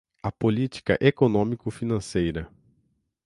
[0.23, 2.49] a política econômico-financeira